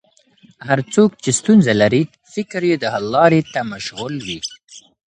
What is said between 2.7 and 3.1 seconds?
د حل